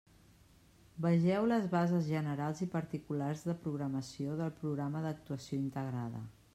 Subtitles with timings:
[1.05, 6.29] Vegeu les bases generals i particulars de programació del programa d'actuació integrada.